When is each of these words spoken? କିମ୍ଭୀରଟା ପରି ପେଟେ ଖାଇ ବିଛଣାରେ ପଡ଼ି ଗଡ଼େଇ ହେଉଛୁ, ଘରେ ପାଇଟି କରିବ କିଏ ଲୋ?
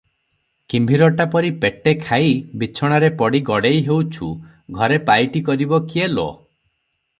କିମ୍ଭୀରଟା 0.73 1.27
ପରି 1.35 1.51
ପେଟେ 1.65 1.93
ଖାଇ 2.05 2.31
ବିଛଣାରେ 2.63 3.11
ପଡ଼ି 3.21 3.43
ଗଡ଼େଇ 3.51 3.85
ହେଉଛୁ, 3.91 4.33
ଘରେ 4.81 5.01
ପାଇଟି 5.11 5.45
କରିବ 5.51 5.83
କିଏ 5.93 6.11
ଲୋ? 6.19 6.29